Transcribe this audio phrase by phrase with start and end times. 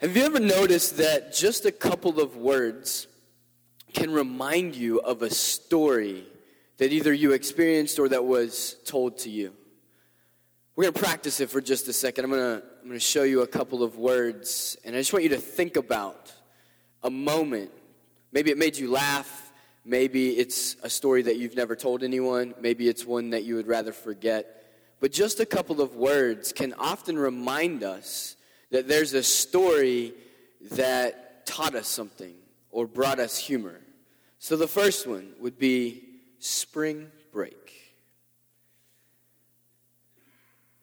[0.00, 3.06] Have you ever noticed that just a couple of words
[3.92, 6.24] can remind you of a story
[6.78, 9.52] that either you experienced or that was told to you?
[10.74, 12.24] We're going to practice it for just a second.
[12.24, 15.12] I'm going to I'm going to show you a couple of words, and I just
[15.12, 16.32] want you to think about
[17.02, 17.70] a moment.
[18.32, 19.52] Maybe it made you laugh.
[19.84, 22.54] Maybe it's a story that you've never told anyone.
[22.58, 24.64] Maybe it's one that you would rather forget.
[24.98, 28.36] But just a couple of words can often remind us
[28.70, 30.14] that there's a story
[30.72, 32.34] that taught us something
[32.70, 33.80] or brought us humor.
[34.38, 36.02] So the first one would be
[36.38, 37.94] spring break.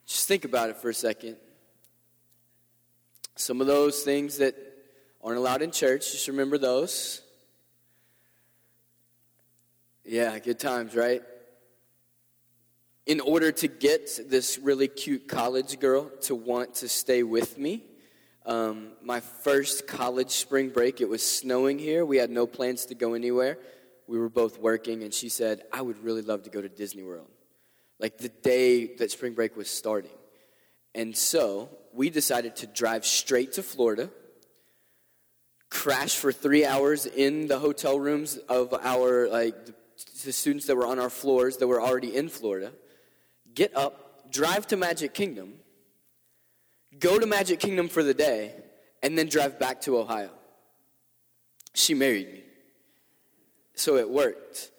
[0.06, 1.38] Just think about it for a second.
[3.36, 4.56] Some of those things that
[5.24, 7.22] aren't allowed in church, just remember those.
[10.04, 11.22] Yeah, good times, right?
[13.08, 17.86] In order to get this really cute college girl to want to stay with me,
[18.46, 22.06] um, my first college spring break, it was snowing here.
[22.06, 23.60] We had no plans to go anywhere.
[24.08, 27.04] We were both working, and she said, I would really love to go to Disney
[27.04, 27.30] World.
[27.98, 30.12] Like the day that spring break was starting.
[30.94, 34.10] And so we decided to drive straight to Florida,
[35.70, 39.56] crash for three hours in the hotel rooms of our, like,
[40.26, 42.74] the students that were on our floors that were already in Florida,
[43.58, 45.56] get up, drive to Magic Kingdom,
[47.00, 48.54] go to Magic Kingdom for the day,
[49.02, 50.30] and then drive back to Ohio.
[51.74, 52.44] She married me.
[53.74, 54.72] So it worked.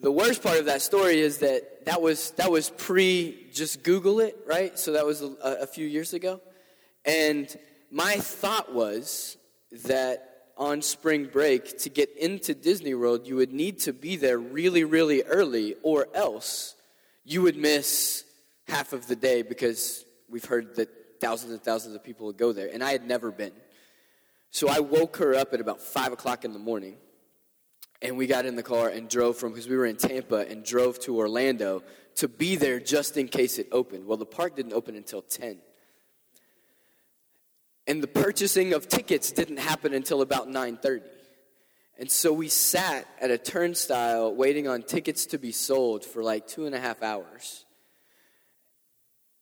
[0.00, 4.20] The worst part of that story is that that was, that was pre just Google
[4.20, 4.78] it, right?
[4.78, 6.40] So that was a, a few years ago.
[7.04, 7.54] And
[7.90, 9.36] my thought was
[9.84, 14.38] that on spring break, to get into Disney World, you would need to be there
[14.38, 16.76] really, really early, or else
[17.30, 18.24] you would miss
[18.66, 20.88] half of the day because we've heard that
[21.20, 23.52] thousands and thousands of people would go there, and I had never been.
[24.50, 26.96] So I woke her up at about 5 o'clock in the morning,
[28.02, 30.64] and we got in the car and drove from, because we were in Tampa, and
[30.64, 31.84] drove to Orlando
[32.16, 34.06] to be there just in case it opened.
[34.06, 35.58] Well, the park didn't open until 10.
[37.86, 41.02] And the purchasing of tickets didn't happen until about 9:30.
[42.00, 46.46] And so we sat at a turnstile waiting on tickets to be sold for like
[46.46, 47.66] two and a half hours.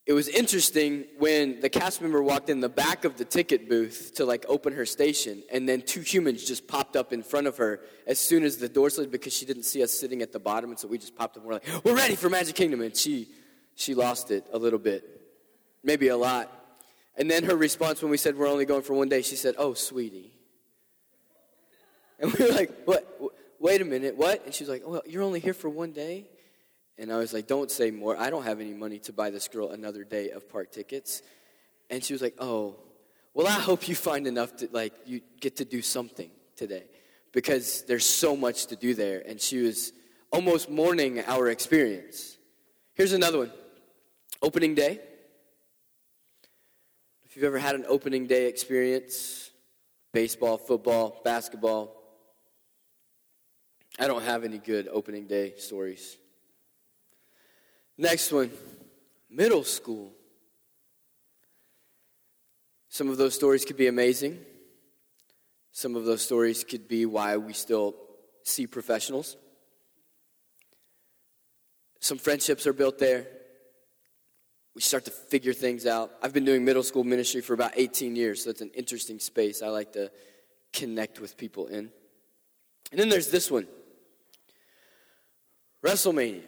[0.07, 4.15] It was interesting when the cast member walked in the back of the ticket booth
[4.17, 7.59] to like open her station and then two humans just popped up in front of
[7.59, 10.41] her as soon as the door slid because she didn't see us sitting at the
[10.41, 10.71] bottom.
[10.71, 12.81] And so we just popped up and we're like we're ready for magic kingdom.
[12.81, 13.29] And she
[13.77, 15.05] she lost it a little bit
[15.85, 16.51] maybe a lot.
[17.17, 19.55] And then her response when we said we're only going for one day she said
[19.59, 20.38] oh sweetie
[22.19, 23.07] and we were like what
[23.59, 26.27] wait a minute what and she was like well, you're only here for one day
[26.99, 28.17] and I was like, don't say more.
[28.17, 31.23] I don't have any money to buy this girl another day of park tickets.
[31.91, 32.77] And she was like, oh,
[33.35, 36.85] well, I hope you find enough to, like, you get to do something today
[37.33, 39.23] because there's so much to do there.
[39.25, 39.93] And she was
[40.33, 42.37] almost mourning our experience.
[42.95, 43.53] Here's another one
[44.43, 45.01] opening day.
[47.23, 49.51] If you've ever had an opening day experience,
[50.13, 51.98] baseball, football, basketball,
[53.99, 56.17] I don't have any good opening day stories.
[57.97, 58.51] Next one
[59.29, 60.13] middle school.
[62.89, 64.39] Some of those stories could be amazing.
[65.73, 67.95] Some of those stories could be why we still
[68.45, 69.37] see professionals.
[72.01, 73.27] Some friendships are built there.
[74.75, 76.13] We start to figure things out.
[76.23, 79.61] I've been doing middle school ministry for about 18 years, so it's an interesting space
[79.61, 80.11] I like to
[80.73, 81.91] connect with people in.
[82.91, 83.67] And then there's this one
[85.85, 86.43] WrestleMania.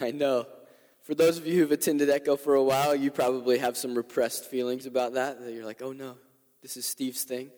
[0.00, 0.46] I know.
[1.02, 4.44] For those of you who've attended Echo for a while, you probably have some repressed
[4.46, 5.40] feelings about that.
[5.40, 6.16] That you're like, oh no,
[6.62, 7.50] this is Steve's thing.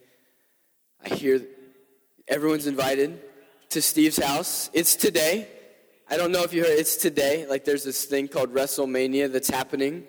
[1.04, 1.42] I hear
[2.26, 3.20] everyone's invited
[3.70, 4.70] to Steve's house.
[4.72, 5.48] It's today.
[6.08, 7.46] I don't know if you heard, it's today.
[7.46, 10.04] Like there's this thing called WrestleMania that's happening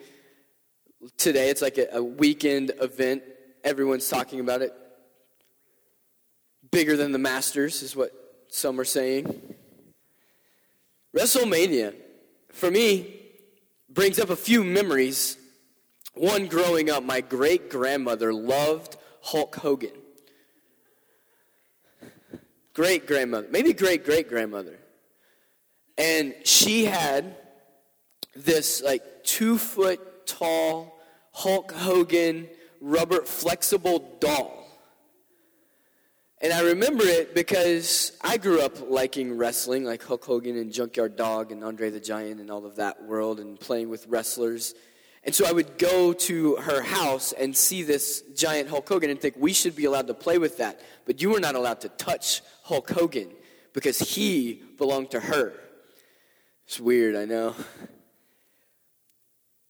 [1.18, 1.50] today.
[1.50, 3.24] It's like a, a weekend event.
[3.64, 4.74] Everyone's talking about it.
[6.76, 8.12] Bigger than the Masters, is what
[8.50, 9.42] some are saying.
[11.16, 11.94] WrestleMania
[12.50, 13.16] for me,
[13.88, 15.38] brings up a few memories.
[16.16, 19.94] One growing up, my great grandmother loved Hulk Hogan.
[22.74, 24.78] Great grandmother, maybe great great grandmother.
[25.98, 27.38] And she had
[28.36, 31.00] this like two foot tall
[31.32, 32.50] Hulk Hogan
[32.82, 34.65] rubber flexible doll
[36.46, 41.16] and I remember it because I grew up liking wrestling, like Hulk Hogan and Junkyard
[41.16, 44.76] Dog and Andre the Giant and all of that world, and playing with wrestlers.
[45.24, 49.20] And so I would go to her house and see this giant Hulk Hogan and
[49.20, 50.82] think we should be allowed to play with that.
[51.08, 53.32] But you were not allowed to touch Hulk Hogan
[53.74, 55.52] because he belonged to her.
[56.68, 57.56] It's weird, I know.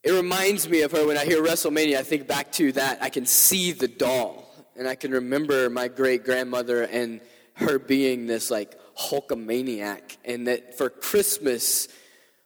[0.04, 1.96] It reminds me of her when I hear WrestleMania.
[1.96, 3.02] I think back to that.
[3.02, 4.45] I can see the doll,
[4.76, 7.22] and I can remember my great grandmother and
[7.54, 11.88] her being this like Hulkamaniac, and that for Christmas,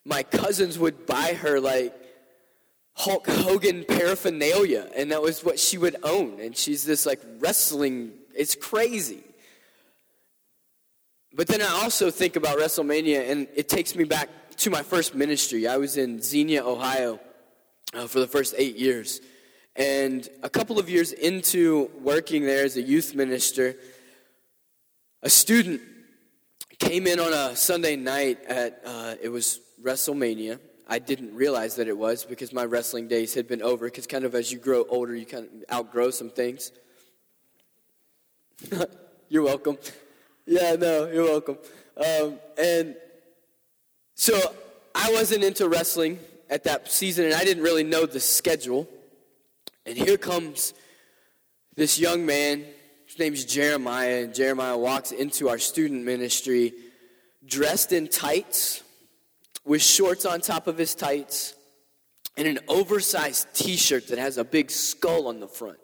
[0.06, 1.94] my cousins would buy her like
[2.94, 6.40] Hulk Hogan paraphernalia, and that was what she would own.
[6.40, 9.24] And she's this like wrestling, it's crazy.
[11.34, 15.16] But then I also think about WrestleMania, and it takes me back to my first
[15.16, 15.68] ministry.
[15.68, 17.20] I was in Xenia, Ohio
[17.94, 19.22] uh, for the first eight years.
[19.80, 23.78] And a couple of years into working there as a youth minister,
[25.24, 25.80] a student
[26.80, 31.88] came in on a Sunday night at, uh, it was WrestleMania, I didn't realize that
[31.88, 33.86] it was because my wrestling days had been over.
[33.86, 36.74] Because kind of as you grow older, you kind of outgrow some things.
[39.30, 39.78] you're welcome.
[40.46, 41.58] Yeah, no, you're welcome.
[41.96, 42.96] Um, and
[44.16, 44.38] so
[44.94, 48.90] I wasn't into wrestling at that season, and I didn't really know the schedule.
[49.90, 50.76] And here comes
[51.76, 52.64] this young man.
[53.08, 56.74] His name's Jeremiah, and Jeremiah walks into our student ministry
[57.44, 58.84] dressed in tights
[59.66, 61.56] with shorts on top of his tights
[62.38, 65.80] and an oversized t shirt that has a big skull on the front.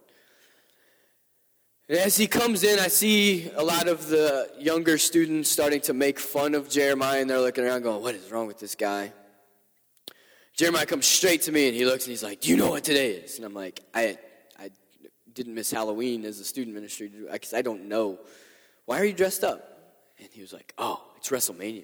[1.90, 5.96] And as he comes in, I see a lot of the younger students starting to
[5.96, 9.14] make fun of Jeremiah, and they're looking around going, What is wrong with this guy?
[10.56, 12.84] Jeremiah comes straight to me and he looks and he's like, Do you know what
[12.84, 13.38] today is?
[13.38, 14.18] And I'm like, I,
[14.58, 14.70] I
[15.34, 18.20] didn't miss Halloween as a student ministry because I don't know.
[18.86, 19.62] Why are you dressed up?
[20.20, 21.84] And he was like, Oh, it's WrestleMania.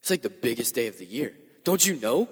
[0.00, 1.32] It's like the biggest day of the year.
[1.62, 2.28] Don't you know?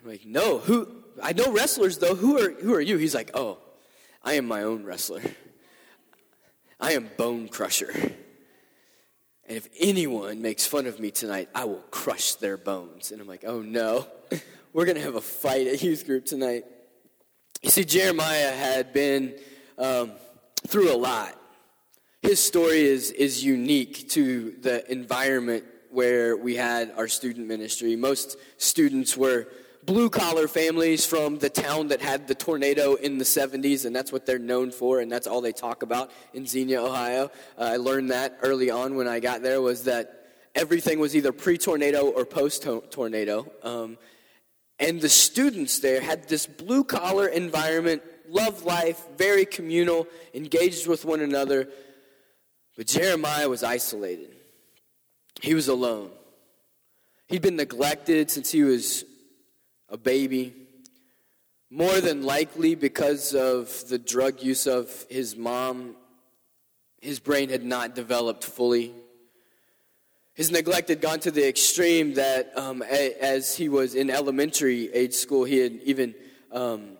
[0.00, 0.58] I'm like, no.
[0.58, 0.88] Who?
[1.22, 2.14] I know wrestlers though.
[2.14, 2.98] Who are who are you?
[2.98, 3.58] He's like, oh,
[4.22, 5.22] I am my own wrestler.
[6.80, 7.92] I am Bone Crusher.
[9.48, 13.12] And if anyone makes fun of me tonight, I will crush their bones.
[13.12, 14.06] And I'm like, oh no,
[14.74, 16.64] we're gonna have a fight at youth group tonight.
[17.62, 19.34] You see, Jeremiah had been
[19.78, 20.12] um,
[20.66, 21.34] through a lot.
[22.20, 27.96] His story is is unique to the environment where we had our student ministry.
[27.96, 29.48] Most students were
[29.88, 34.12] blue collar families from the town that had the tornado in the 70s, and that's
[34.12, 37.30] what they're known for, and that's all they talk about in Xenia, Ohio.
[37.56, 41.32] Uh, I learned that early on when I got there was that everything was either
[41.32, 43.50] pre-tornado or post-tornado.
[43.62, 43.96] Um,
[44.78, 51.06] and the students there had this blue collar environment, love life, very communal, engaged with
[51.06, 51.66] one another.
[52.76, 54.36] But Jeremiah was isolated.
[55.40, 56.10] He was alone.
[57.28, 59.06] He'd been neglected since he was
[59.88, 60.54] a baby,
[61.70, 65.96] more than likely because of the drug use of his mom.
[67.00, 68.92] His brain had not developed fully.
[70.34, 75.14] His neglect had gone to the extreme that um, as he was in elementary age
[75.14, 76.14] school, he had even
[76.52, 76.96] um,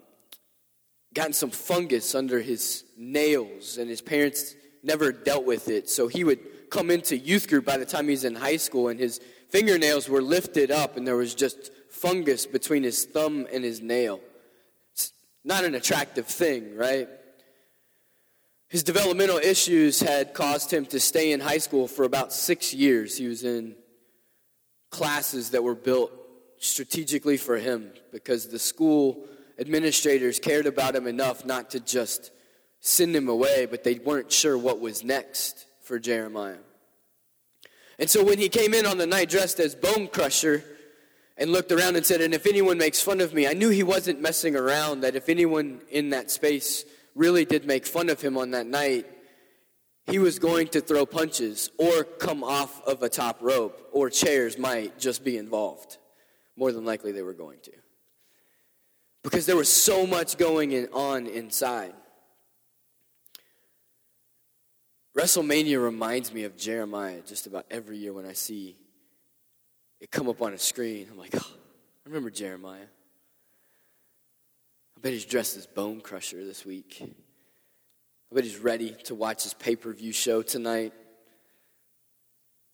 [1.15, 5.89] gotten some fungus under his nails, and his parents never dealt with it.
[5.89, 8.99] So he would come into youth group by the time he's in high school, and
[8.99, 13.81] his fingernails were lifted up, and there was just fungus between his thumb and his
[13.81, 14.21] nail.
[14.93, 15.13] It's
[15.45, 17.09] not an attractive thing, right?
[18.69, 23.17] His developmental issues had caused him to stay in high school for about six years.
[23.17, 23.75] He was in
[24.91, 26.13] classes that were built
[26.59, 29.25] strategically for him because the school
[29.59, 32.31] administrators cared about him enough not to just
[32.81, 36.59] send him away, but they weren't sure what was next for Jeremiah.
[37.99, 40.63] And so when he came in on the night dressed as Bone Crusher
[41.39, 43.85] and looked around and said, And if anyone makes fun of me, I knew he
[43.85, 48.37] wasn't messing around, that if anyone in that space really did make fun of him
[48.37, 49.07] on that night,
[50.11, 54.59] he was going to throw punches or come off of a top rope, or chairs
[54.59, 55.99] might just be involved.
[56.57, 57.73] More than likely, they were going to.
[59.23, 61.93] Because there was so much going on inside.
[65.17, 68.77] WrestleMania reminds me of Jeremiah just about every year when I see
[70.01, 71.09] it come up on a screen.
[71.11, 72.87] I'm like, oh, I remember Jeremiah.
[74.97, 76.99] I bet he's dressed as Bone Crusher this week.
[77.01, 80.93] I bet he's ready to watch his pay per view show tonight,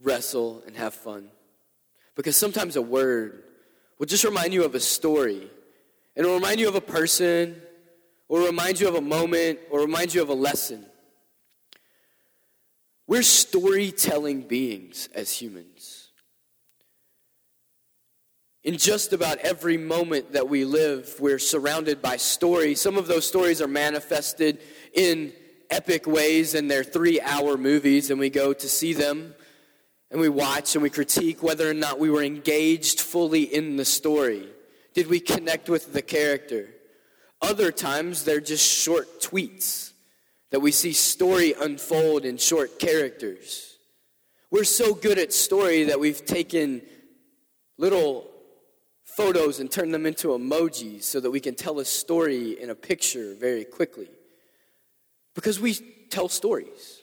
[0.00, 1.28] wrestle, and have fun.
[2.14, 3.42] Because sometimes a word
[3.98, 5.50] will just remind you of a story,
[6.16, 7.60] and it'll remind you of a person,
[8.28, 10.86] or remind you of a moment, or remind you of a lesson.
[13.06, 16.03] We're storytelling beings as humans.
[18.64, 22.80] In just about every moment that we live, we're surrounded by stories.
[22.80, 24.58] Some of those stories are manifested
[24.94, 25.34] in
[25.68, 29.34] epic ways in their three hour movies, and we go to see them
[30.10, 33.84] and we watch and we critique whether or not we were engaged fully in the
[33.84, 34.48] story.
[34.94, 36.70] Did we connect with the character?
[37.42, 39.92] Other times, they're just short tweets
[40.52, 43.76] that we see story unfold in short characters.
[44.50, 46.80] We're so good at story that we've taken
[47.76, 48.30] little
[49.16, 52.74] photos and turn them into emojis so that we can tell a story in a
[52.74, 54.08] picture very quickly.
[55.34, 55.74] Because we
[56.10, 57.02] tell stories.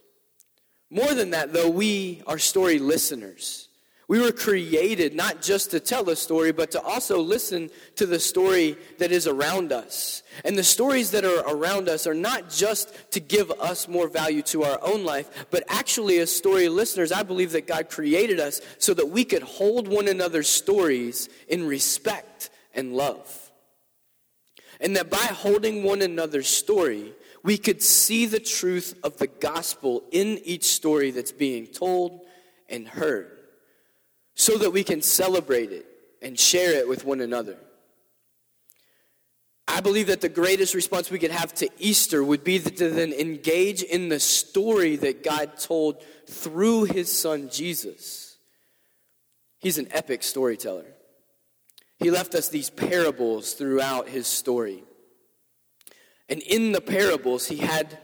[0.90, 3.70] More than that, though, we are story listeners.
[4.12, 8.20] We were created not just to tell a story, but to also listen to the
[8.20, 10.22] story that is around us.
[10.44, 14.42] And the stories that are around us are not just to give us more value
[14.42, 18.60] to our own life, but actually, as story listeners, I believe that God created us
[18.80, 23.50] so that we could hold one another's stories in respect and love.
[24.82, 27.14] And that by holding one another's story,
[27.44, 32.26] we could see the truth of the gospel in each story that's being told
[32.68, 33.31] and heard
[34.36, 35.86] so that we can celebrate it
[36.22, 37.58] and share it with one another.
[39.68, 43.14] I believe that the greatest response we could have to Easter would be to then
[43.14, 48.38] engage in the story that God told through his son Jesus.
[49.60, 50.86] He's an epic storyteller.
[52.00, 54.84] He left us these parables throughout his story.
[56.28, 57.98] And in the parables, he had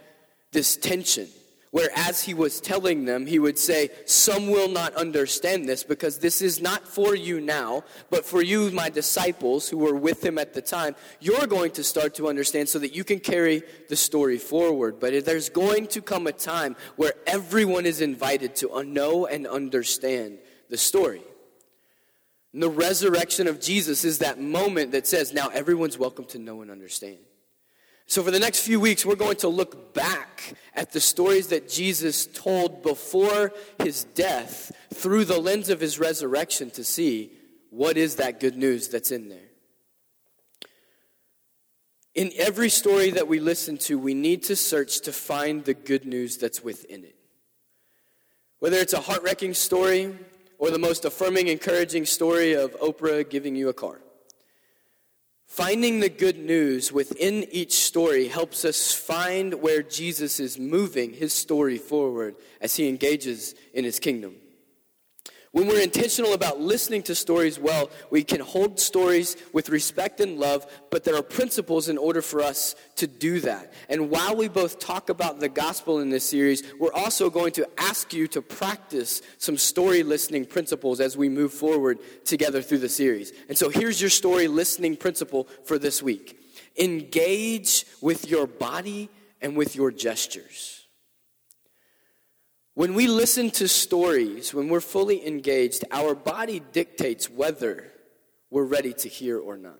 [0.51, 1.27] this tension
[1.71, 6.19] where as he was telling them, he would say, Some will not understand this because
[6.19, 10.37] this is not for you now, but for you, my disciples who were with him
[10.37, 10.95] at the time.
[11.19, 14.99] You're going to start to understand so that you can carry the story forward.
[14.99, 20.39] But there's going to come a time where everyone is invited to know and understand
[20.69, 21.21] the story.
[22.53, 26.61] And the resurrection of Jesus is that moment that says, Now everyone's welcome to know
[26.61, 27.17] and understand.
[28.09, 31.67] So, for the next few weeks, we're going to look back at the stories that
[31.67, 33.51] Jesus told before
[33.83, 37.31] his death through the lens of his resurrection to see
[37.69, 39.49] what is that good news that's in there.
[42.15, 46.05] In every story that we listen to, we need to search to find the good
[46.05, 47.15] news that's within it.
[48.59, 50.17] Whether it's a heart wrenching story
[50.57, 53.99] or the most affirming, encouraging story of Oprah giving you a car.
[55.47, 61.33] Finding the good news within each story helps us find where Jesus is moving his
[61.33, 64.35] story forward as he engages in his kingdom.
[65.57, 70.37] When we're intentional about listening to stories well, we can hold stories with respect and
[70.37, 73.73] love, but there are principles in order for us to do that.
[73.89, 77.67] And while we both talk about the gospel in this series, we're also going to
[77.79, 82.87] ask you to practice some story listening principles as we move forward together through the
[82.87, 83.33] series.
[83.49, 86.39] And so here's your story listening principle for this week
[86.77, 89.09] engage with your body
[89.41, 90.76] and with your gestures.
[92.77, 97.91] When we listen to stories, when we're fully engaged, our body dictates whether
[98.51, 99.79] we're ready to hear or not.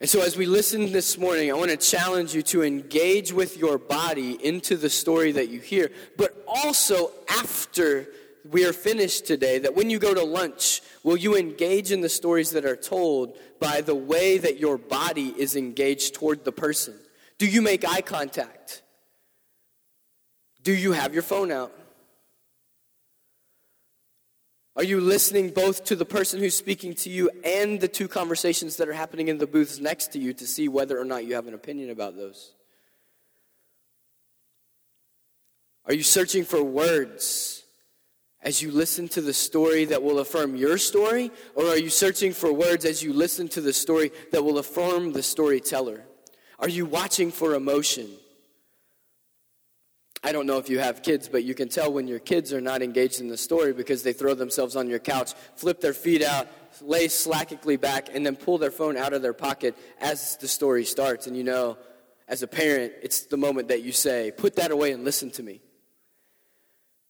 [0.00, 3.58] And so, as we listen this morning, I want to challenge you to engage with
[3.58, 8.08] your body into the story that you hear, but also after
[8.50, 12.08] we are finished today, that when you go to lunch, will you engage in the
[12.08, 16.94] stories that are told by the way that your body is engaged toward the person?
[17.36, 18.80] Do you make eye contact?
[20.62, 21.72] Do you have your phone out?
[24.78, 28.76] Are you listening both to the person who's speaking to you and the two conversations
[28.76, 31.34] that are happening in the booths next to you to see whether or not you
[31.34, 32.52] have an opinion about those?
[35.84, 37.64] Are you searching for words
[38.40, 41.32] as you listen to the story that will affirm your story?
[41.56, 45.12] Or are you searching for words as you listen to the story that will affirm
[45.12, 46.04] the storyteller?
[46.60, 48.08] Are you watching for emotion?
[50.22, 52.60] I don't know if you have kids, but you can tell when your kids are
[52.60, 56.22] not engaged in the story because they throw themselves on your couch, flip their feet
[56.22, 56.48] out,
[56.80, 60.84] lay slackingly back, and then pull their phone out of their pocket as the story
[60.84, 61.26] starts.
[61.28, 61.78] And you know,
[62.26, 65.42] as a parent, it's the moment that you say, Put that away and listen to
[65.42, 65.60] me.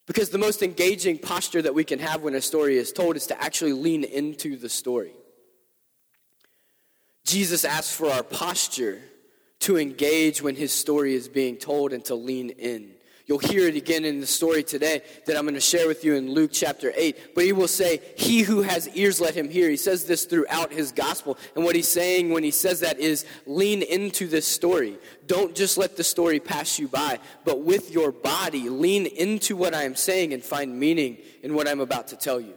[0.07, 3.27] Because the most engaging posture that we can have when a story is told is
[3.27, 5.13] to actually lean into the story.
[7.25, 9.03] Jesus asks for our posture
[9.61, 12.93] to engage when his story is being told and to lean in.
[13.29, 16.15] You'll hear it again in the story today that I'm going to share with you
[16.15, 17.35] in Luke chapter 8.
[17.35, 19.69] But he will say, He who has ears, let him hear.
[19.69, 21.37] He says this throughout his gospel.
[21.55, 24.97] And what he's saying when he says that is lean into this story.
[25.27, 29.75] Don't just let the story pass you by, but with your body, lean into what
[29.75, 32.55] I am saying and find meaning in what I'm about to tell you.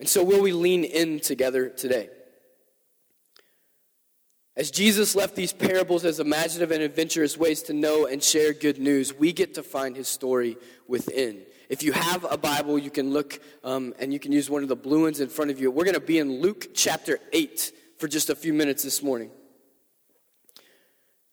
[0.00, 2.10] And so, will we lean in together today?
[4.54, 8.78] As Jesus left these parables as imaginative and adventurous ways to know and share good
[8.78, 11.40] news, we get to find his story within.
[11.70, 14.68] If you have a Bible, you can look um, and you can use one of
[14.68, 15.70] the blue ones in front of you.
[15.70, 19.30] We're going to be in Luke chapter 8 for just a few minutes this morning.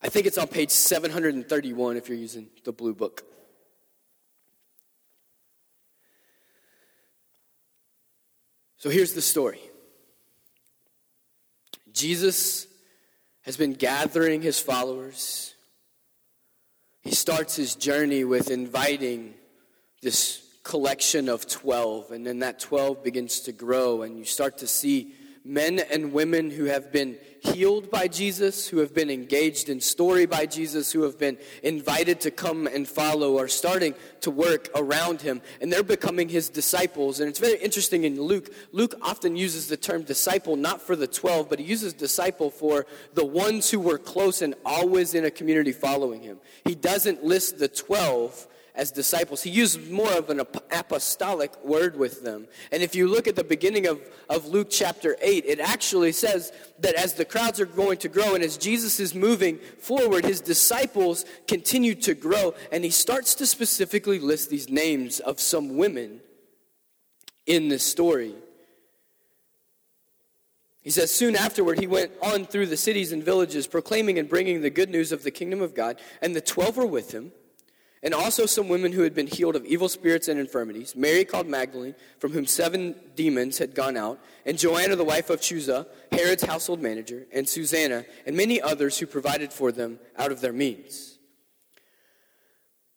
[0.02, 3.24] I think it's on page 731 if you're using the blue book.
[8.78, 9.60] So here's the story
[11.92, 12.69] Jesus
[13.50, 15.56] has been gathering his followers.
[17.02, 19.34] He starts his journey with inviting
[20.04, 24.68] this collection of 12, and then that 12 begins to grow, and you start to
[24.68, 25.16] see
[25.50, 30.28] men and women who have been healed by Jesus, who have been engaged in story
[30.28, 35.22] by Jesus, who have been invited to come and follow, are starting to work around
[35.22, 37.20] him, and they're becoming his disciples.
[37.20, 38.54] And it's very interesting in Luke.
[38.72, 42.86] Luke often uses the term disciple not for the 12, but he uses disciple for
[43.16, 46.38] the ones who were close and always in a community following him.
[46.64, 48.48] He doesn't list the 12
[48.80, 49.44] as disciples.
[49.44, 52.48] He used more of an apostolic word with them.
[52.72, 56.54] And if you look at the beginning of, of Luke chapter 8, it actually says
[56.80, 60.40] that as the crowds are going to grow and as Jesus is moving forward, his
[60.40, 62.54] disciples continue to grow.
[62.72, 66.22] And he starts to specifically list these names of some women
[67.46, 68.34] in this story.
[70.84, 74.62] He says, Soon afterward, he went on through the cities and villages, proclaiming and bringing
[74.62, 77.34] the good news of the kingdom of God, and the twelve were with him
[78.02, 81.48] and also some women who had been healed of evil spirits and infirmities Mary called
[81.48, 86.44] Magdalene, from whom seven demons had gone out, and Joanna, the wife of Chuza, Herod's
[86.44, 91.18] household manager, and Susanna, and many others who provided for them out of their means.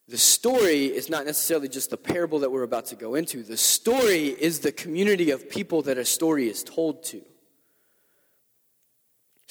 [0.08, 3.42] The story is not necessarily just the parable that we're about to go into.
[3.42, 7.22] The story is the community of people that a story is told to.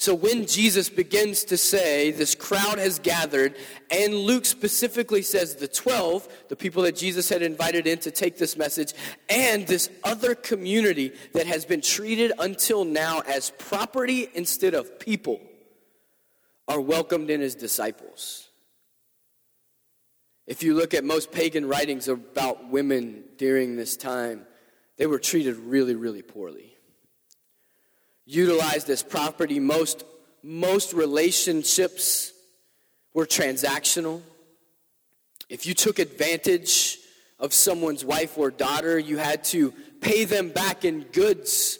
[0.02, 3.54] So when Jesus begins to say, This crowd has gathered,
[3.88, 8.36] and Luke specifically says the 12, the people that Jesus had invited in to take
[8.36, 8.94] this message,
[9.28, 15.40] and this other community that has been treated until now as property instead of people,
[16.66, 18.48] are welcomed in as disciples.
[20.48, 24.46] If you look at most pagan writings about women during this time,
[24.96, 26.71] they were treated really, really poorly
[28.24, 29.58] utilized as property.
[29.58, 30.04] Most,
[30.42, 32.32] most relationships
[33.14, 34.22] were transactional.
[35.48, 36.98] If you took advantage
[37.38, 41.78] of someone's wife or daughter, you had to pay them back in goods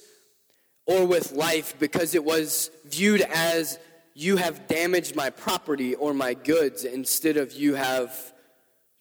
[0.86, 3.78] or with life because it was viewed as
[4.14, 8.32] you have damaged my property or my goods instead of you have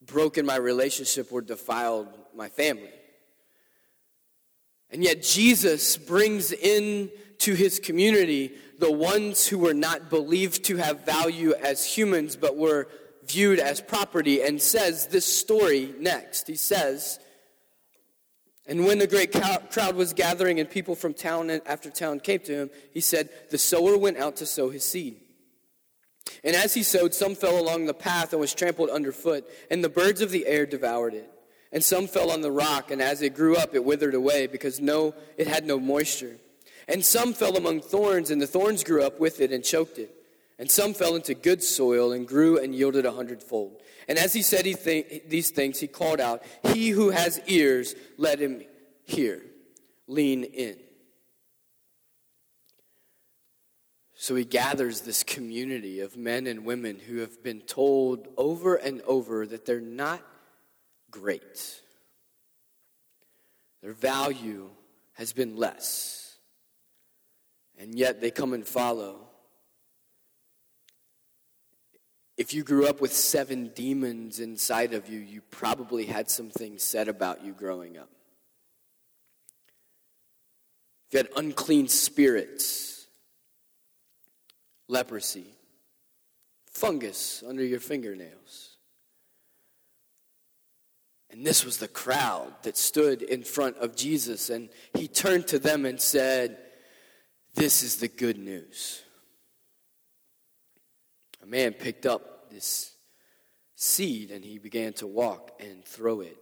[0.05, 2.89] broken my relationship or defiled my family.
[4.89, 7.09] And yet Jesus brings in
[7.41, 12.57] to his community the ones who were not believed to have value as humans but
[12.57, 12.87] were
[13.25, 16.47] viewed as property and says this story next.
[16.47, 17.19] He says,
[18.67, 22.53] and when the great crowd was gathering and people from town after town came to
[22.53, 25.17] him, he said, The sower went out to sow his seed.
[26.43, 29.89] And as he sowed, some fell along the path and was trampled underfoot, and the
[29.89, 31.29] birds of the air devoured it.
[31.71, 34.79] And some fell on the rock, and as it grew up, it withered away because
[34.79, 36.37] no, it had no moisture.
[36.91, 40.13] And some fell among thorns, and the thorns grew up with it and choked it.
[40.59, 43.81] And some fell into good soil and grew and yielded a hundredfold.
[44.09, 47.95] And as he said he th- these things, he called out, He who has ears,
[48.17, 48.61] let him
[49.05, 49.41] hear.
[50.07, 50.75] Lean in.
[54.15, 59.01] So he gathers this community of men and women who have been told over and
[59.03, 60.21] over that they're not
[61.09, 61.81] great.
[63.81, 64.69] Their value
[65.13, 66.20] has been less
[67.81, 69.27] and yet they come and follow.
[72.37, 76.83] If you grew up with seven demons inside of you, you probably had some things
[76.83, 78.09] said about you growing up.
[81.07, 83.07] If you had unclean spirits,
[84.87, 85.47] leprosy,
[86.67, 88.77] fungus under your fingernails.
[91.31, 95.59] And this was the crowd that stood in front of Jesus, and he turned to
[95.59, 96.57] them and said,
[97.55, 99.01] this is the good news.
[101.43, 102.93] A man picked up this
[103.75, 106.37] seed and he began to walk and throw it.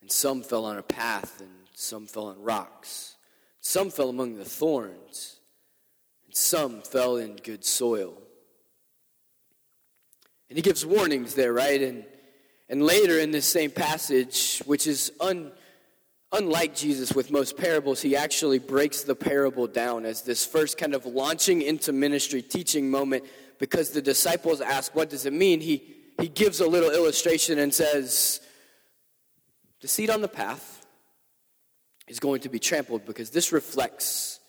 [0.00, 3.16] And some fell on a path and some fell on rocks.
[3.60, 5.40] Some fell among the thorns
[6.26, 8.14] and some fell in good soil.
[10.48, 11.80] And he gives warnings there, right?
[11.80, 12.04] And,
[12.68, 15.52] and later in this same passage, which is un,
[16.32, 20.94] unlike Jesus with most parables, he actually breaks the parable down as this first kind
[20.94, 23.24] of launching into ministry teaching moment
[23.58, 25.60] because the disciples ask, What does it mean?
[25.60, 25.82] He,
[26.18, 28.40] he gives a little illustration and says,
[29.80, 30.84] The seed on the path
[32.08, 34.40] is going to be trampled because this reflects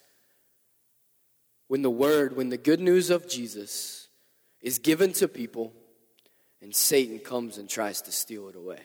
[1.68, 4.08] when the word, when the good news of Jesus
[4.62, 5.74] is given to people
[6.62, 8.82] and Satan comes and tries to steal it away.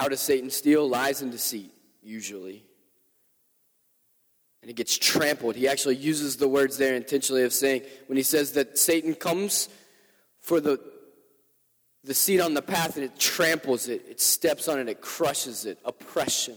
[0.00, 0.88] How does Satan steal?
[0.88, 2.64] Lies and deceit, usually.
[4.62, 5.56] And it gets trampled.
[5.56, 9.68] He actually uses the words there intentionally of saying, when he says that Satan comes
[10.40, 10.80] for the,
[12.02, 15.66] the seed on the path and it tramples it, it steps on it, it crushes
[15.66, 15.78] it.
[15.84, 16.56] Oppression.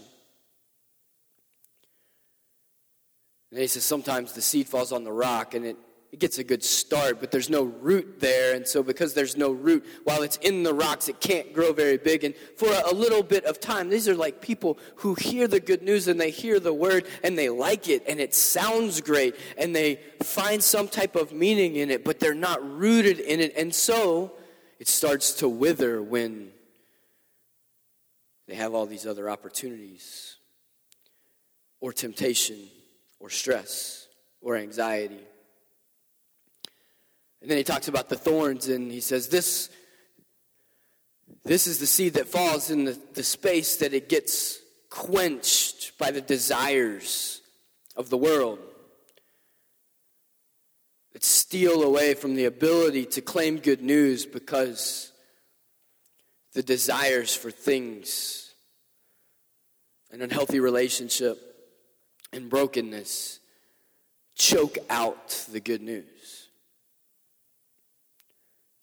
[3.50, 5.76] And he says sometimes the seed falls on the rock and it
[6.14, 8.54] it gets a good start, but there's no root there.
[8.54, 11.96] And so, because there's no root, while it's in the rocks, it can't grow very
[11.96, 12.22] big.
[12.22, 15.82] And for a, little bit of time, these are like people who hear the good
[15.82, 19.74] news and they hear the word and they like it and it sounds great and
[19.74, 23.52] they find some type of meaning in it, but they're not rooted in it.
[23.56, 24.34] And so,
[24.78, 26.50] it starts to wither when
[28.46, 30.36] they have all these other opportunities
[31.80, 32.68] or temptation
[33.18, 34.06] or stress
[34.40, 35.18] or anxiety
[37.44, 39.68] and then he talks about the thorns and he says, This,
[41.44, 46.10] this is the seed that falls in the, the space that it gets quenched by
[46.10, 47.42] the desires
[47.96, 48.60] of the world.
[51.12, 55.12] That steal away from the ability to claim good news because
[56.54, 58.54] the desires for things,
[60.10, 61.38] an unhealthy relationship,
[62.32, 63.38] and brokenness
[64.34, 66.43] choke out the good news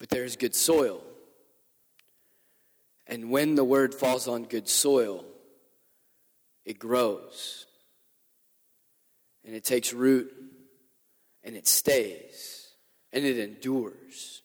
[0.02, 1.00] but there's good soil.
[3.06, 5.24] And when the word falls on good soil,
[6.64, 7.66] it grows.
[9.44, 10.34] And it takes root
[11.44, 12.70] and it stays
[13.12, 14.42] and it endures.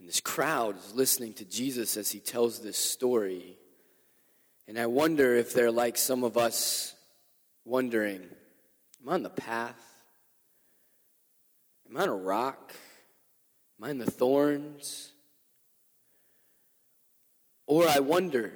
[0.00, 3.58] And this crowd is listening to Jesus as he tells this story.
[4.66, 6.96] And I wonder if they're like some of us
[7.64, 8.22] wondering,
[9.02, 9.85] Am I on the path?
[11.96, 12.74] Am I on a rock?
[13.80, 15.12] Am I in the thorns?
[17.66, 18.52] Or I wonder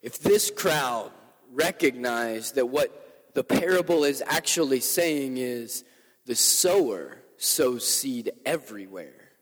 [0.00, 1.10] if this crowd
[1.52, 5.82] recognized that what the parable is actually saying is
[6.24, 9.32] the sower sows seed everywhere.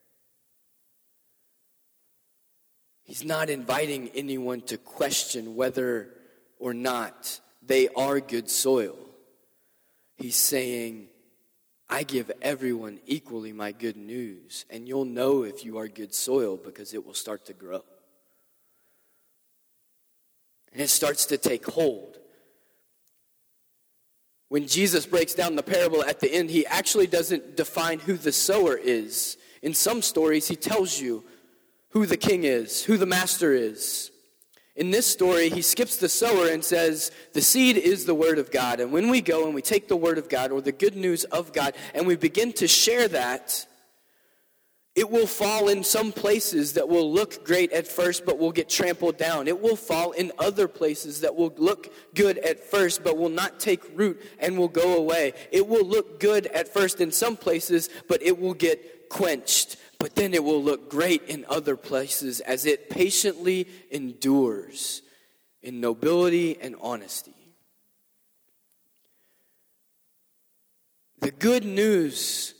[3.03, 6.09] He's not inviting anyone to question whether
[6.59, 8.97] or not they are good soil.
[10.17, 11.09] He's saying,
[11.91, 16.57] I give everyone equally my good news, and you'll know if you are good soil
[16.57, 17.83] because it will start to grow.
[20.73, 22.19] And it starts to take hold.
[24.49, 28.33] When Jesus breaks down the parable at the end, he actually doesn't define who the
[28.33, 29.37] sower is.
[29.63, 31.25] In some stories, he tells you
[31.91, 34.11] who the king is, who the master is.
[34.79, 38.53] In this story, he skips the sower and says, The seed is the word of
[38.53, 38.79] God.
[38.79, 41.25] And when we go and we take the word of God or the good news
[41.25, 43.67] of God and we begin to share that,
[44.95, 48.69] it will fall in some places that will look great at first, but will get
[48.69, 49.49] trampled down.
[49.49, 53.59] It will fall in other places that will look good at first, but will not
[53.59, 55.35] take root and will go away.
[55.51, 60.15] It will look good at first in some places, but it will get quenched but
[60.15, 65.03] then it will look great in other places as it patiently endures
[65.61, 67.35] in nobility and honesty.
[71.21, 72.55] The good news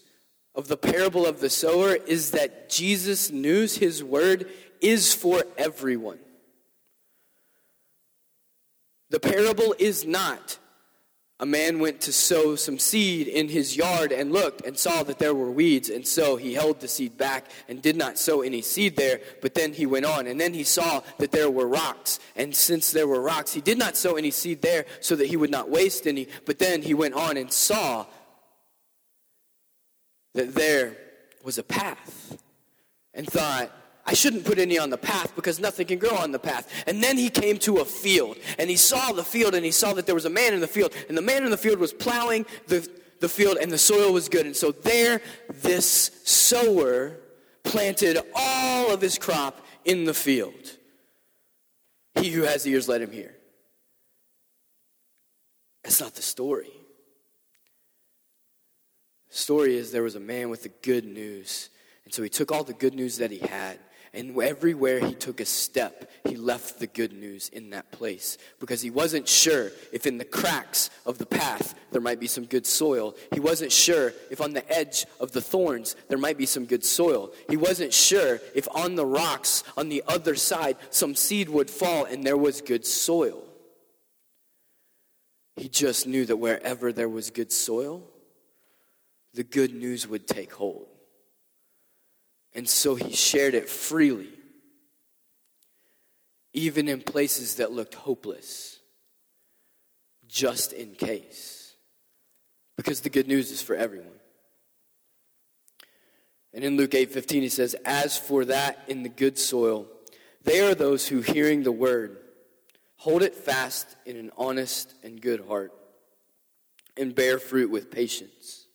[0.57, 6.19] of the parable of the sower is that Jesus' news, his word, is for everyone.
[9.11, 10.59] The parable is not
[11.41, 15.21] a man went to sow some seed in his yard and looked and saw that
[15.21, 18.61] there were weeds, and so he held the seed back and did not sow any
[18.61, 19.21] seed there.
[19.41, 22.91] But then he went on, and then he saw that there were rocks, and since
[22.91, 25.71] there were rocks, he did not sow any seed there so that he would not
[25.71, 26.27] waste any.
[26.45, 28.07] But then he went on and saw
[30.35, 30.97] that there
[31.45, 32.37] was a path
[33.15, 33.71] and thought,
[34.09, 36.73] I shouldn't put any on the path because nothing can grow on the path.
[36.87, 39.93] And then he came to a field and he saw the field and he saw
[39.93, 41.93] that there was a man in the field and the man in the field was
[41.93, 42.89] plowing the,
[43.21, 44.47] the field and the soil was good.
[44.47, 45.21] And so there,
[45.53, 47.19] this sower
[47.65, 50.79] planted all of his crop in the field.
[52.19, 53.35] He who has ears, let him hear.
[55.85, 56.73] That's not the story.
[59.29, 61.69] The story is there was a man with the good news.
[62.07, 63.79] And so he took all the good news that he had
[64.15, 68.81] And everywhere he took a step, he left the good news in that place because
[68.81, 72.67] he wasn't sure if in the cracks of the path there might be some good
[72.67, 73.15] soil.
[73.33, 76.85] He wasn't sure if on the edge of the thorns there might be some good
[76.85, 77.33] soil.
[77.51, 82.05] He wasn't sure if on the rocks on the other side some seed would fall
[82.05, 83.45] and there was good soil.
[85.57, 88.05] He just knew that wherever there was good soil,
[89.35, 90.89] the good news would take hold.
[92.59, 94.33] And so he shared it freely,
[96.53, 98.81] even in places that looked hopeless,
[100.27, 101.77] just in case.
[102.77, 104.19] Because the good news is for everyone.
[106.53, 109.89] And in Luke 8:15 he says, "As for that in the good soil,
[110.43, 112.19] they are those who hearing the word
[112.97, 115.73] hold it fast in an honest and good heart
[116.97, 118.68] and bear fruit with patience."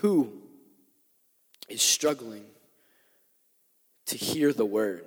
[0.00, 0.32] Who
[1.68, 2.44] is struggling
[4.06, 5.04] to hear the word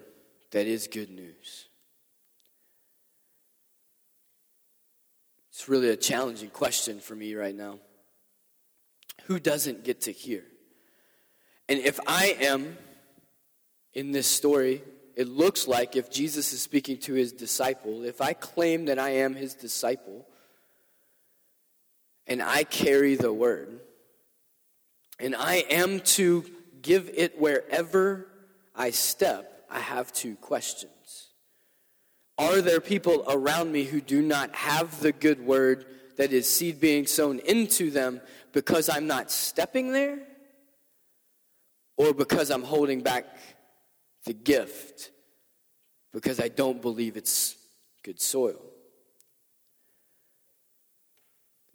[0.52, 1.68] that is good news?
[5.50, 7.80] It's really a challenging question for me right now.
[9.26, 10.44] Who doesn't get to hear?
[11.70, 12.78] And if I am
[13.94, 14.82] in this story,
[15.16, 19.12] it looks like if Jesus is speaking to his disciple, if I claim that I
[19.12, 20.26] am his disciple
[22.28, 23.80] and I carry the word,
[25.22, 26.44] and I am to
[26.82, 28.28] give it wherever
[28.76, 31.28] I step, I have two questions.
[32.38, 35.86] Are there people around me who do not have the good word
[36.18, 38.20] that is seed being sown into them
[38.52, 40.20] because I'm not stepping there?
[41.98, 43.26] Or because I'm holding back
[44.26, 45.12] the gift
[46.12, 47.56] because I don't believe it's
[48.04, 48.60] good soil?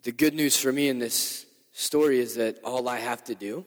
[0.03, 1.46] The good news for me in this
[1.77, 3.63] story is that all I have to do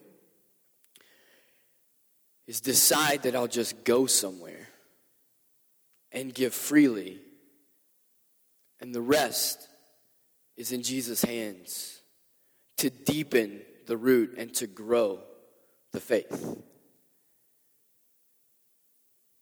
[2.47, 4.69] is decide that I'll just go somewhere
[6.11, 7.21] and give freely,
[8.81, 9.69] and the rest
[10.57, 12.01] is in Jesus' hands
[12.79, 15.21] to deepen the root and to grow
[15.93, 16.59] the faith.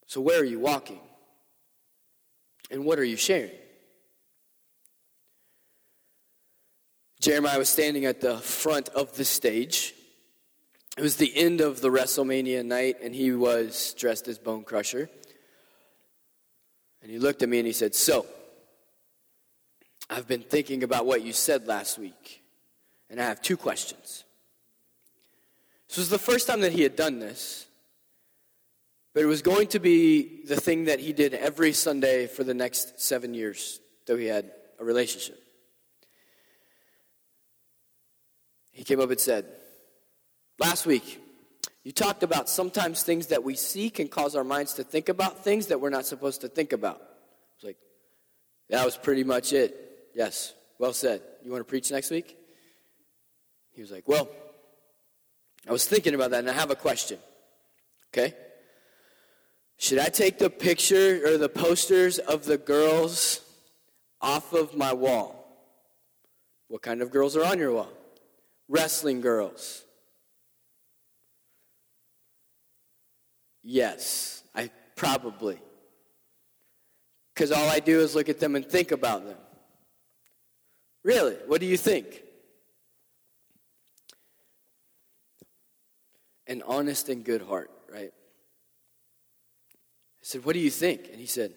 [0.06, 1.00] So, where are you walking?
[2.70, 3.50] And what are you sharing?
[7.28, 9.92] Jeremiah was standing at the front of the stage.
[10.96, 15.10] It was the end of the WrestleMania night, and he was dressed as Bone Crusher.
[17.02, 18.24] And he looked at me and he said, So,
[20.08, 22.42] I've been thinking about what you said last week,
[23.10, 24.24] and I have two questions.
[25.86, 27.66] This was the first time that he had done this,
[29.12, 32.54] but it was going to be the thing that he did every Sunday for the
[32.54, 35.44] next seven years that he had a relationship.
[38.78, 39.44] He came up and said,
[40.60, 41.20] Last week,
[41.82, 45.42] you talked about sometimes things that we see can cause our minds to think about
[45.42, 46.98] things that we're not supposed to think about.
[47.00, 47.76] I was like,
[48.70, 49.74] That was pretty much it.
[50.14, 51.22] Yes, well said.
[51.44, 52.36] You want to preach next week?
[53.72, 54.28] He was like, Well,
[55.66, 57.18] I was thinking about that and I have a question.
[58.14, 58.32] Okay?
[59.78, 63.40] Should I take the picture or the posters of the girls
[64.20, 65.34] off of my wall?
[66.68, 67.88] What kind of girls are on your wall?
[68.68, 69.84] Wrestling girls?
[73.62, 75.58] Yes, I probably.
[77.34, 79.36] Because all I do is look at them and think about them.
[81.04, 81.34] Really?
[81.46, 82.22] What do you think?
[86.46, 88.12] An honest and good heart, right?
[89.72, 91.08] I said, What do you think?
[91.10, 91.52] And he said,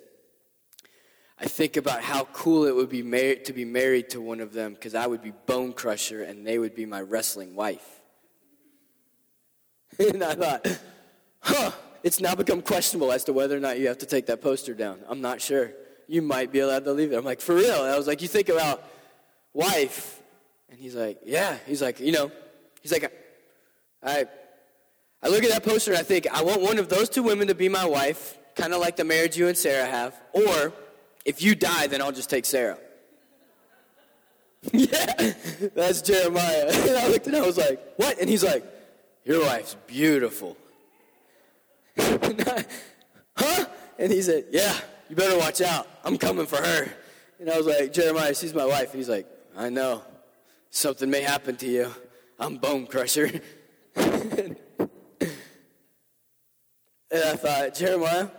[1.42, 4.74] I think about how cool it would be to be married to one of them
[4.74, 8.02] because I would be Bone Crusher and they would be my wrestling wife.
[10.00, 10.80] and I thought,
[11.40, 11.72] huh,
[12.04, 14.76] it's now become questionable as to whether or not you have to take that poster
[14.76, 15.00] down.
[15.08, 15.72] I'm not sure.
[16.08, 17.16] You might be allowed to leave it.
[17.16, 17.86] I'm like, for real?
[17.86, 18.84] And I was like, you think about
[19.52, 20.22] wife?
[20.70, 21.58] And he's like, yeah.
[21.66, 22.32] He's like, you know,
[22.84, 23.12] he's like,
[24.04, 24.26] I,
[25.24, 27.48] I look at that poster and I think, I want one of those two women
[27.48, 30.72] to be my wife, kind of like the marriage you and Sarah have, or
[31.26, 32.78] if you die, then I'll just take Sarah.
[34.74, 35.34] yeah,
[35.74, 36.68] that's Jeremiah.
[36.72, 38.20] And I looked and I was like, what?
[38.20, 38.64] And he's like,
[39.26, 40.58] your wife's beautiful.
[41.98, 43.66] huh?
[43.98, 44.74] And he said, yeah,
[45.10, 45.88] you better watch out.
[46.04, 46.90] I'm coming for her.
[47.40, 48.92] And I was like, Jeremiah, she's my wife.
[48.92, 50.04] And he's like, I know.
[50.70, 51.92] Something may happen to you.
[52.40, 53.42] I'm bone crusher.
[53.96, 54.56] and
[57.12, 58.30] I thought, Jeremiah,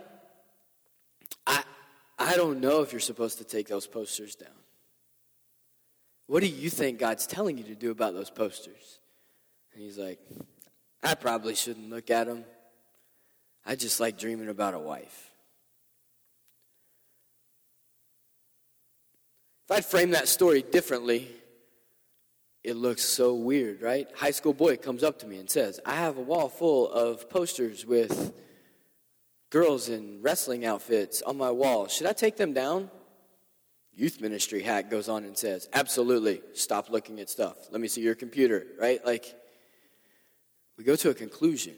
[2.23, 4.49] I don't know if you're supposed to take those posters down.
[6.27, 8.99] What do you think God's telling you to do about those posters?
[9.73, 10.19] And he's like,
[11.03, 12.45] I probably shouldn't look at them.
[13.65, 15.31] I just like dreaming about a wife.
[19.65, 21.29] If I'd frame that story differently,
[22.63, 24.07] it looks so weird, right?
[24.15, 27.29] High school boy comes up to me and says, I have a wall full of
[27.29, 28.33] posters with
[29.53, 31.87] girls in wrestling outfits on my wall.
[31.87, 32.89] Should I take them down?
[33.95, 37.55] Youth ministry hack goes on and says, Absolutely, stop looking at stuff.
[37.71, 39.05] Let me see your computer, right?
[39.05, 39.35] Like,
[40.75, 41.75] we go to a conclusion.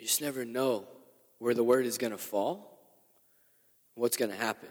[0.00, 0.88] You just never know
[1.38, 2.80] where the word is going to fall,
[3.94, 4.68] what's going to happen.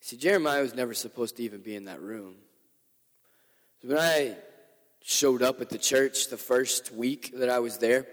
[0.00, 2.34] See, Jeremiah was never supposed to even be in that room.
[3.80, 4.36] So when I
[5.02, 8.06] showed up at the church the first week that I was there,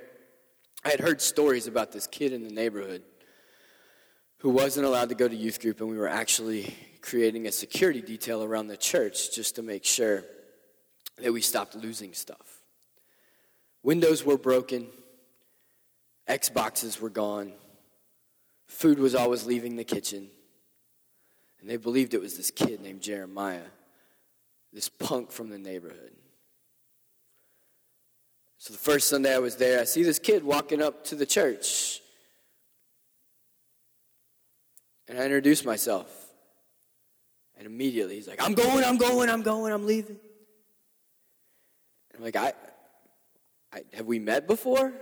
[0.84, 3.04] I had heard stories about this kid in the neighborhood
[4.40, 8.02] who wasn't allowed to go to youth group, and we were actually creating a security
[8.02, 10.24] detail around the church just to make sure
[11.18, 12.62] that we stopped losing stuff.
[13.84, 14.88] Windows were broken,
[16.28, 17.54] Xboxes were gone,
[18.68, 20.30] food was always leaving the kitchen.
[21.60, 23.66] And they believed it was this kid named Jeremiah,
[24.72, 26.14] this punk from the neighborhood.
[28.66, 31.28] So the first Sunday I was there, I see this kid walking up to the
[31.28, 32.02] church.
[35.08, 36.10] And I introduce myself.
[37.56, 40.18] And immediately he's like, I'm going, I'm going, I'm going, I'm leaving.
[42.10, 42.54] And I'm like, I,
[43.72, 44.88] I have we met before?
[44.88, 44.96] And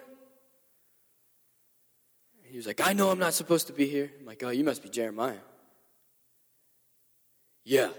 [2.43, 4.11] he was like, I know I'm not supposed to be here.
[4.19, 5.39] I'm like, oh, you must be Jeremiah.
[7.63, 7.91] Yeah.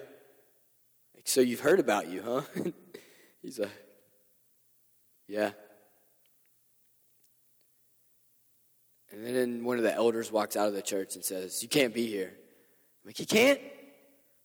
[1.14, 2.42] Like, so you've heard about you, huh?
[3.40, 3.70] He's like,
[5.28, 5.50] Yeah.
[9.10, 11.94] And then one of the elders walks out of the church and says, You can't
[11.94, 12.32] be here.
[12.32, 13.60] I'm like, He can't?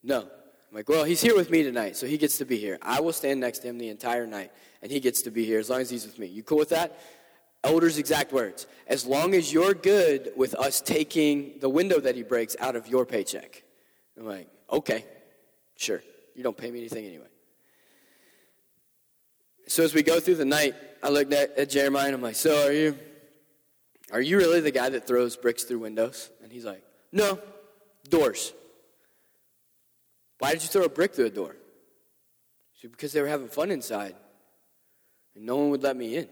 [0.03, 0.21] No.
[0.21, 2.77] I'm like, Well, he's here with me tonight, so he gets to be here.
[2.81, 5.59] I will stand next to him the entire night, and he gets to be here
[5.59, 6.27] as long as he's with me.
[6.27, 6.99] You cool with that?
[7.63, 8.67] Elder's exact words.
[8.87, 12.87] As long as you're good with us taking the window that he breaks out of
[12.87, 13.63] your paycheck.
[14.17, 15.03] I'm like, Okay,
[15.75, 16.01] sure.
[16.35, 17.25] You don't pay me anything anyway.
[19.69, 22.35] So as we go through the night, I looked at, at Jeremiah and I'm like,
[22.35, 22.97] So are you
[24.11, 26.31] are you really the guy that throws bricks through windows?
[26.41, 27.39] And he's like, No,
[28.09, 28.51] doors.
[30.39, 31.55] Why did you throw a brick through a door?
[32.81, 34.15] Said, because they were having fun inside.
[35.35, 36.27] And no one would let me in.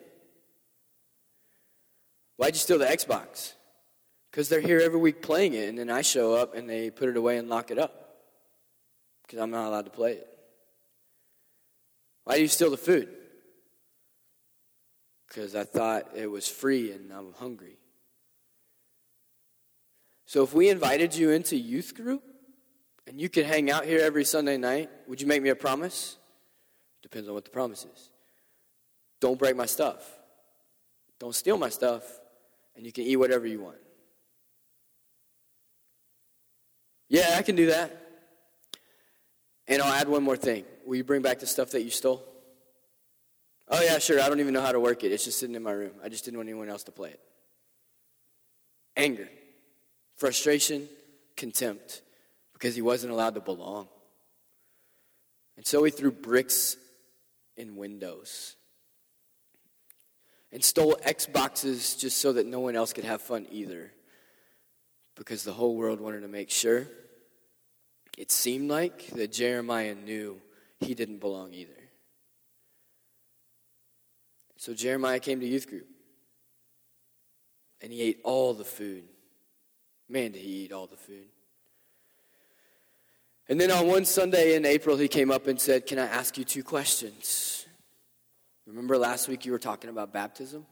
[2.38, 3.54] Why'd you steal the Xbox?
[4.32, 7.08] Because they're here every week playing it, and then I show up and they put
[7.10, 8.16] it away and lock it up
[9.22, 10.28] because I'm not allowed to play it.
[12.24, 13.10] Why do you steal the food?
[15.28, 17.78] Because I thought it was free and I'm hungry.
[20.26, 22.24] So if we invited you into youth group
[23.08, 26.18] and you could hang out here every Sunday night, would you make me a promise?
[27.02, 28.12] Depends on what the promise is.
[29.20, 30.06] Don't break my stuff.
[31.20, 32.04] Don't steal my stuff,
[32.76, 33.78] and you can eat whatever you want.
[37.10, 37.96] Yeah, I can do that.
[39.68, 40.66] And I'll add one more thing.
[40.86, 42.27] Will you bring back the stuff that you stole?
[43.70, 44.22] Oh, yeah, sure.
[44.22, 45.12] I don't even know how to work it.
[45.12, 45.92] It's just sitting in my room.
[46.04, 47.20] I just didn't want anyone else to play it.
[48.96, 49.28] Anger,
[50.16, 50.88] frustration,
[51.36, 52.02] contempt,
[52.54, 53.88] because he wasn't allowed to belong.
[55.58, 56.78] And so he threw bricks
[57.58, 58.56] in windows
[60.52, 63.92] and stole Xboxes just so that no one else could have fun either,
[65.16, 66.88] because the whole world wanted to make sure
[68.18, 70.42] it seemed like that Jeremiah knew
[70.80, 71.77] he didn't belong either.
[74.58, 75.88] So Jeremiah came to youth group.
[77.82, 79.04] And he ate all the food.
[80.10, 81.28] Man, did he eat all the food.
[83.50, 86.38] And then on one Sunday in April, he came up and said, Can I ask
[86.38, 87.66] you two questions?
[88.66, 90.66] Remember last week you were talking about baptism?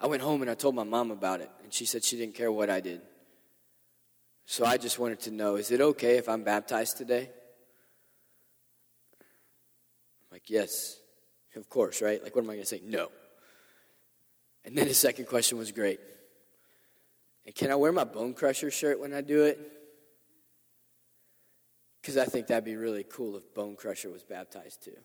[0.00, 2.34] I went home and I told my mom about it, and she said she didn't
[2.34, 3.00] care what I did.
[4.44, 7.30] So I just wanted to know is it okay if I'm baptized today?
[9.20, 10.98] I'm like, yes,
[11.58, 12.22] of course, right?
[12.22, 12.80] Like, what am I going to say?
[12.84, 13.10] No.
[14.64, 16.00] And then his second question was great.
[17.46, 19.58] And can I wear my Bone Crusher shirt when I do it?
[22.00, 24.96] Because I think that'd be really cool if Bone Crusher was baptized too.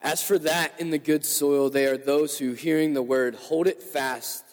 [0.00, 3.68] As for that in the good soil, they are those who, hearing the word, hold
[3.68, 4.44] it fast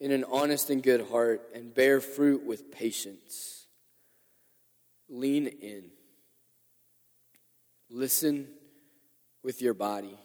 [0.00, 3.66] in an honest and good heart and bear fruit with patience.
[5.08, 5.90] Lean in.
[7.90, 8.48] Listen
[9.42, 10.16] with your body.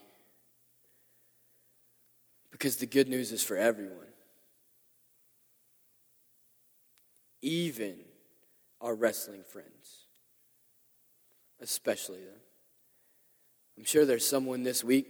[2.52, 4.08] Because the good news is for everyone.
[7.42, 7.96] Even
[8.82, 9.70] our wrestling friends.
[11.60, 12.42] especially them.
[13.78, 15.08] I'm sure there's someone this week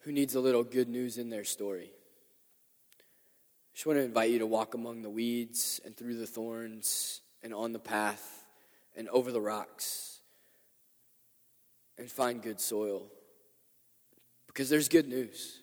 [0.00, 1.92] who needs a little good news in their story.
[2.98, 7.20] I just want to invite you to walk among the weeds and through the thorns
[7.40, 8.44] and on the path
[8.96, 10.15] and over the rocks
[11.98, 13.06] and find good soil
[14.46, 15.60] because there's good news.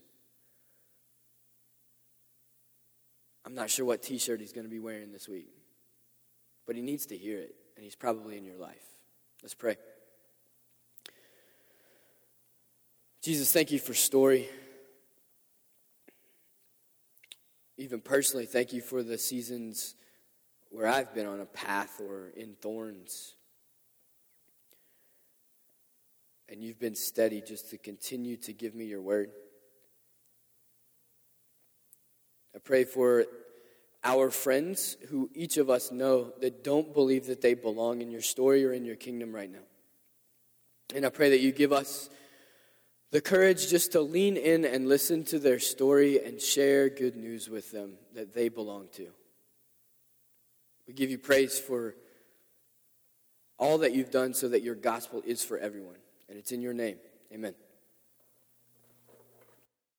[3.45, 5.49] I'm not sure what t shirt he's going to be wearing this week,
[6.65, 8.85] but he needs to hear it, and he's probably in your life.
[9.41, 9.77] Let's pray.
[13.21, 14.47] Jesus, thank you for story.
[17.77, 19.95] Even personally, thank you for the seasons
[20.69, 23.35] where I've been on a path or in thorns.
[26.53, 29.31] And you've been steady just to continue to give me your word.
[32.55, 33.25] I pray for
[34.03, 38.21] our friends who each of us know that don't believe that they belong in your
[38.21, 39.65] story or in your kingdom right now.
[40.93, 42.11] And I pray that you give us
[43.09, 47.49] the courage just to lean in and listen to their story and share good news
[47.49, 49.07] with them that they belong to.
[50.87, 51.95] We give you praise for
[53.57, 55.97] all that you've done so that your gospel is for everyone.
[56.29, 56.97] And it's in your name.
[57.33, 57.53] Amen.